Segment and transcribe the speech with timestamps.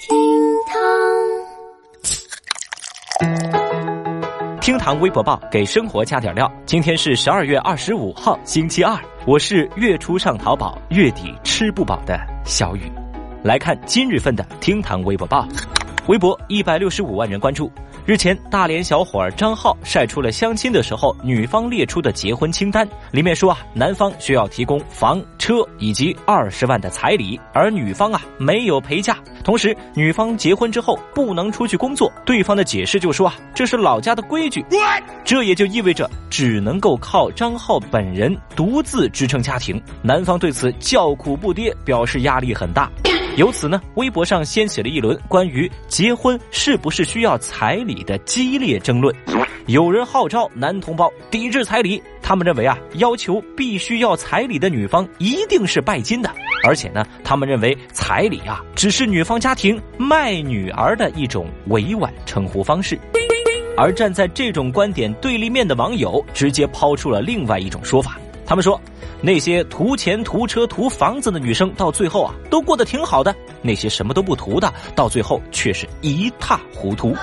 [0.00, 0.16] 厅
[0.66, 0.78] 堂，
[4.62, 6.50] 厅堂微博报给生活加点料。
[6.64, 8.98] 今天是十二月二十五号，星期二。
[9.26, 12.90] 我是月初上淘宝，月底吃不饱的小雨。
[13.42, 15.46] 来看今日份的厅堂微博报，
[16.08, 17.70] 微博一百六十五万人关注。
[18.06, 29.16] 日前，大连小伙儿张浩晒出了相亲的时候女方列出的结婚清单，里面说啊，男方需要提供房车以及二十万的彩礼，而女方啊没有陪嫁。
[29.44, 34.64] 同时，女方结婚之后不能出去工作，对方的解释就说啊，这是老家的规矩。
[35.24, 39.80] 这也就意味着只能够靠张浩本人独自支撑家庭。
[40.02, 42.90] 男方对此叫苦不迭，表示压力很大。
[43.36, 49.14] 由此呢，微博上掀起了一轮关于结婚是不是需要彩礼的激烈争论。
[49.66, 56.30] 有人号召男同胞抵制彩礼，他们认为啊，要求必须要彩礼的女方一定是拜金的，
[56.64, 62.98] 而且呢，他们认为彩礼啊只是女方家庭卖女儿的一种委婉称呼方式。
[63.76, 68.19] 而站在这种观点对立面的网友直接抛出了另外一种说法，
[68.50, 68.80] 他们说。
[69.22, 77.14] 那些图钱、图车、图房子的女生，到最后啊，都过得挺好的；那些什么都不图的，到最后却是一塌糊涂。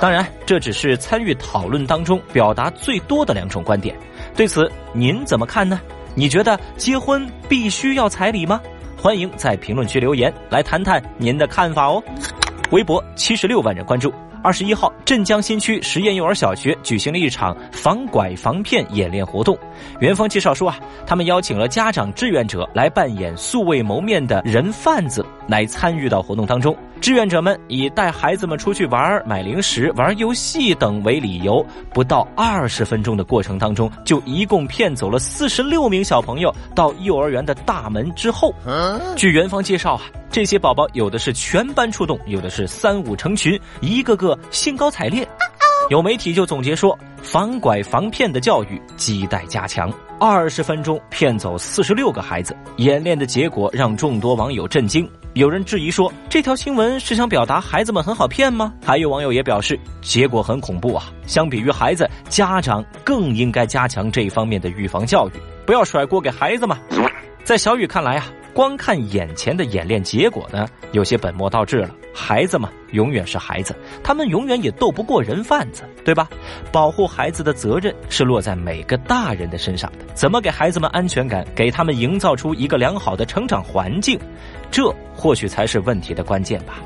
[0.00, 3.98] 当然，这只是参与讨论当中表达最多的两种观点。
[4.36, 5.80] 对此，您怎么看呢？
[6.14, 8.60] 你觉得结婚必须要彩礼吗？
[8.96, 12.00] 欢迎在评论区留言来谈谈您的看法哦。
[12.70, 14.14] 微博七十六万人关注。
[14.44, 19.58] 二十一号，镇江新区实验幼儿小学举行了一场防拐防骗演练活动。
[20.00, 26.76] 园方介绍说啊，他们邀请了家长志愿者来扮演素未谋面的人贩子，来参与到活动当中。
[26.98, 38.54] 志愿者们以带孩子们出去玩、买零食、玩游戏等为理由，不到二十分钟的过程当中，就一共骗走了四十六名小朋友到幼儿园的大门之后。
[39.14, 45.26] 据元芳介绍啊，这些宝宝有的是全班出动，有的是三五成群，一个个兴高采烈。
[45.90, 49.92] 有媒体就总结说，防拐防骗的教育亟待加强。
[50.20, 55.10] 二十分钟骗走四十六个孩子，演练的结果让众多网友震惊。
[55.34, 58.72] 有人质疑说，这条新闻是想表达孩子们很好骗吗？
[58.80, 61.10] 还有网友也表示，结果很恐怖啊！
[61.26, 65.32] 相比于孩子，家长更应该加强这方面的预防教育，
[65.66, 66.78] 不要甩锅给孩子嘛。
[67.42, 68.26] 在小雨看来啊。
[68.56, 71.90] 光看眼前的演练结果呢，有些本末倒置了。
[72.14, 76.26] 孩子嘛，永远是孩子，他们永远也斗不过人贩子，对吧？
[76.72, 80.06] 保护孩子的责任是落在每个大人的身上的。
[80.14, 84.18] 怎么给孩子们安全感，给他们营造出一个良好的成长环境，
[84.70, 86.78] 这或许才是问题的关键吧。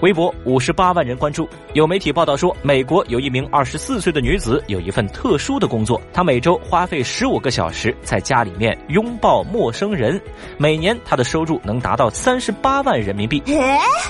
[0.00, 1.48] 微博五十八万人关注。
[1.74, 10.20] 有媒体报道说，美国有一名二十四岁的女子有一份特殊的工作，她每周花费十五个小时在家里面拥抱陌生人，
[10.56, 13.42] 每年她的收入能达到三十八万人民币。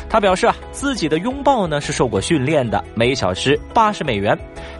[0.08, 4.38] 她表示啊，自己的拥抱呢是受过训练的，每小时八十美元。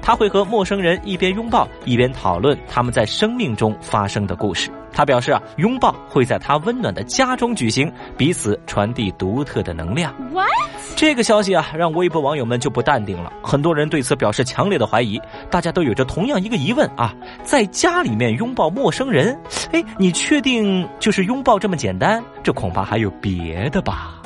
[0.08, 4.70] 她会和陌生人一边拥抱一边讨论他们在生命中发生的故事。
[4.90, 10.14] 他表示啊，拥抱会在他温暖的家中举行，彼此传递独特的能量。
[10.32, 10.48] What？
[10.96, 13.30] 这个消息啊，让微博网友们就不淡定了。
[13.42, 15.20] 很多人对此表示强烈的怀疑。
[15.50, 17.14] 大家都有着同样一个疑问啊，
[17.44, 19.38] 在家里面拥抱陌生人，
[19.72, 22.24] 哎，你确定就是拥抱这么简单？
[22.42, 24.17] 这恐怕还有别的吧。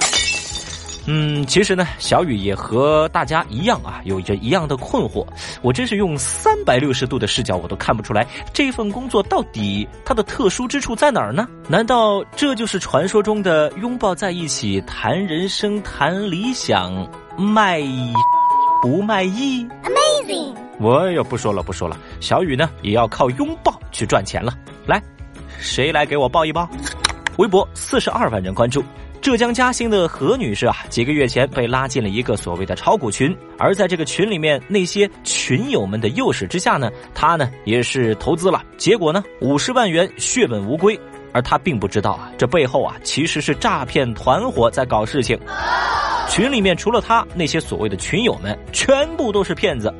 [1.07, 5.27] 嗯，其实呢，小雨也和大家一样啊，有着一样的困惑。
[5.61, 11.49] 我真是用三百六十度的视角，我都看不出来这份工作到底它的特殊之处在哪儿呢？
[11.69, 16.93] 难道这就是传说中的拥抱在一起谈人生、谈理想、
[17.37, 17.81] 卖
[18.81, 20.55] 不卖艺？Amazing！
[20.79, 21.97] 我也不说了，不说了。
[22.21, 24.55] 小雨呢，也要靠拥抱去赚钱了。
[24.87, 25.03] 来，
[25.59, 26.69] 谁来给我抱一抱？
[27.43, 28.85] 微博四十二万人关注。
[29.21, 40.97] 浙江嘉兴的何女士啊，几个月前被拉进了一个所谓的炒股群，而在这个群里面，那些群友们的诱使之下呢，她呢也是投资了，结果呢五十万元血本无归，
[41.33, 45.37] 而她并不知道啊，这背后啊其实是诈骗团伙在搞事情，
[46.29, 49.93] 群里面除了她，那些所谓的群友们全部都是骗子。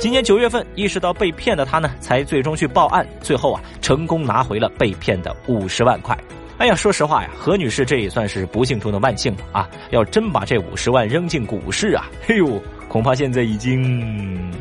[0.00, 6.16] 今年九月份意识到被骗的她呢，才最终去报案，最后啊成功拿回了被骗的五十万块。
[6.58, 9.68] 哎呀，说实话呀，何女士这也算是不幸中的万幸了啊！
[9.90, 14.52] 要真把这五十万扔进股市啊，嘿呦，恐怕现在已经……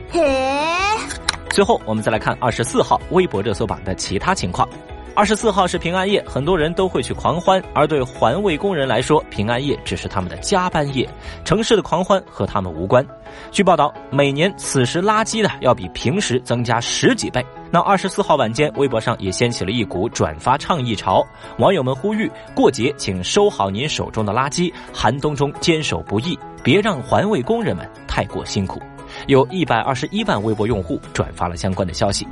[1.51, 4.67] 最后，我们再来看二十四号微博热搜榜的其他情况。
[5.13, 11.07] 二十四号是平安夜，很多人都会去狂欢，而对环卫工人来说，平安夜只是他们的加班夜，
[11.43, 13.05] 城市的狂欢和他们无关。
[13.51, 17.45] 据报道，每年此时垃圾呢要比平时增加十几倍。
[17.69, 21.21] 那二十四号晚间，微博上也掀起了一股转发倡议潮，
[21.57, 28.81] 网友们呼吁过节请收好您手中的垃圾，寒冬中坚守不易，别让环卫工人们太过辛苦。
[29.27, 32.25] 有一百二十一万微博用户转发了相关的消息。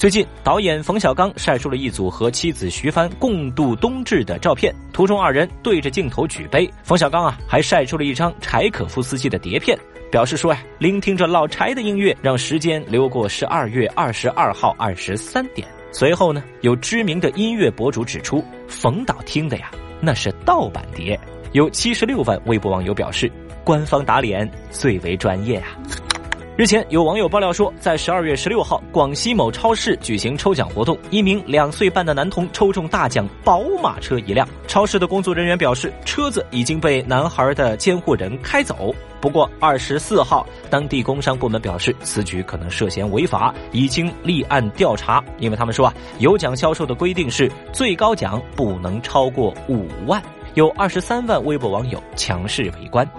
[0.00, 6.66] 最近，导演冯小刚晒出了一组和妻子徐帆共度冬至的照片，图中二人对着镜头举杯。
[6.82, 9.78] 冯小刚啊，还晒出了一张柴可夫斯基的碟片，
[10.10, 15.68] 表示说呀，聆听着老柴的音乐，让时间流过十二月二十二号二十三点。
[15.92, 19.70] 随后呢，有知名的音乐博主指出，冯导听的呀，
[20.00, 21.20] 那是盗版碟。
[21.52, 23.30] 有七十六万微博网友表示，
[23.62, 25.76] 官方打脸最为专业啊。
[26.60, 34.46] 日前，有网友爆料说，在十二月十六号，广西某超市举行抽奖活动，一名两岁半的男童抽中大奖宝马车一辆。
[34.66, 38.94] 超市的工作人员表示，车子已经被男孩的监护人开走。
[39.22, 45.24] 不过，二十四号，当地工商部门表示，此举可能涉嫌违法，已经立案调查。
[45.38, 50.22] 因为他们说啊，有奖销售的规定是最高奖不能超过五万。
[50.52, 53.10] 有二十三万微博网友强势围观。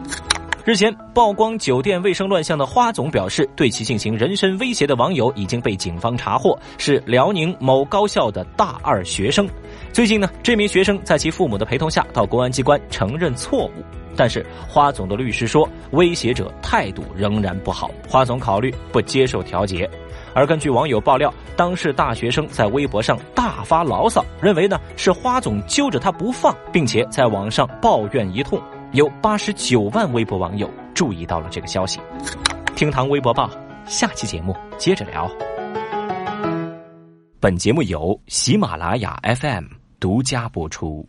[0.64, 9.50] 日前曝光酒店卫生乱象的花总表示，对其进行人身威胁的网友已经被警方查获，是辽宁某高校的大二学生。
[9.92, 13.84] 最近呢，这名学生在其父母的陪同下到公安机关承认错误，
[14.16, 19.90] 但是花总的律师说，威胁者态度仍然不好，花总考虑不接受调解。
[20.36, 28.62] 而根据网友爆料，当事大学生在微博上大发牢骚，认为呢是花总揪着他不放，并且在网上抱怨一通。
[28.94, 32.02] 有八十九万微博网友注意到了这个消息。
[32.76, 33.50] 听堂微博报，
[33.86, 35.32] 下期节目接着聊。
[37.40, 39.64] 本节目由喜马拉雅 FM
[39.98, 41.08] 独家播出。